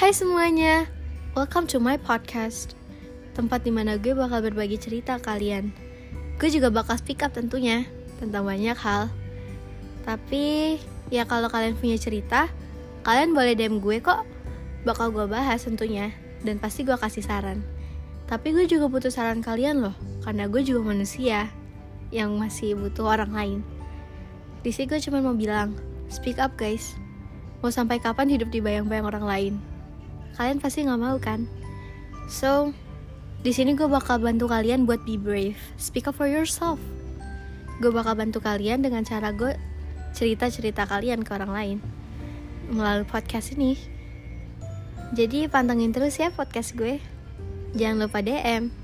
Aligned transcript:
Hai 0.00 0.16
semuanya, 0.16 0.88
welcome 1.36 1.68
to 1.68 1.76
my 1.76 2.00
podcast. 2.00 2.72
Tempat 3.36 3.68
di 3.68 3.68
mana 3.68 4.00
gue 4.00 4.16
bakal 4.16 4.40
berbagi 4.40 4.80
cerita 4.80 5.20
kalian. 5.20 5.76
Gue 6.40 6.48
juga 6.48 6.72
bakal 6.72 6.96
speak 6.96 7.20
up 7.20 7.36
tentunya 7.36 7.84
Tentang 8.16 8.48
banyak 8.48 8.72
hal. 8.80 9.12
Tapi 10.08 10.80
ya 11.12 11.28
kalau 11.28 11.52
kalian 11.52 11.76
punya 11.76 12.00
cerita 12.00 12.48
Kalian 13.04 13.36
boleh 13.36 13.52
DM 13.52 13.76
gue 13.84 14.00
kok. 14.00 14.24
Bakal 14.88 15.12
gue 15.12 15.28
bahas 15.28 15.68
tentunya. 15.68 16.16
Dan 16.40 16.56
pasti 16.56 16.80
gue 16.80 16.96
kasih 16.96 17.20
saran. 17.20 17.60
Tapi 18.24 18.56
gue 18.56 18.64
juga 18.64 18.88
butuh 18.88 19.12
saran 19.12 19.44
kalian 19.44 19.84
loh 19.84 19.96
Karena 20.24 20.48
gue 20.48 20.64
juga 20.64 20.96
manusia 20.96 21.52
Yang 22.08 22.30
masih 22.40 22.70
butuh 22.72 23.04
orang 23.04 23.36
lain. 23.36 23.58
Di 24.64 24.72
sini 24.72 24.96
gue 24.96 25.00
cuma 25.04 25.20
mau 25.20 25.36
bilang 25.36 25.76
Speak 26.08 26.40
up 26.40 26.56
guys. 26.56 26.96
Mau 27.60 27.68
sampai 27.68 28.00
kapan 28.00 28.32
hidup 28.32 28.48
di 28.48 28.64
bayang-bayang 28.64 29.04
orang 29.04 29.28
lain? 29.28 29.56
Kalian 30.38 30.58
pasti 30.62 30.86
nggak 30.86 31.00
mau 31.00 31.16
kan? 31.18 31.48
So, 32.30 32.70
di 33.40 33.50
sini 33.50 33.72
gue 33.72 33.88
bakal 33.88 34.20
bantu 34.20 34.46
kalian 34.46 34.84
buat 34.84 35.02
be 35.08 35.16
brave. 35.16 35.58
Speak 35.80 36.06
up 36.06 36.18
for 36.18 36.28
yourself. 36.28 36.78
Gue 37.80 37.88
bakal 37.88 38.18
bantu 38.18 38.44
kalian 38.44 38.84
dengan 38.84 39.02
cara 39.02 39.32
gue 39.32 39.56
cerita-cerita 40.12 40.84
kalian 40.84 41.24
ke 41.24 41.30
orang 41.32 41.52
lain 41.52 41.78
melalui 42.70 43.06
podcast 43.08 43.56
ini. 43.56 43.74
Jadi 45.10 45.50
pantengin 45.50 45.90
terus 45.90 46.20
ya 46.22 46.30
podcast 46.30 46.78
gue. 46.78 47.02
Jangan 47.74 48.06
lupa 48.06 48.22
DM. 48.22 48.79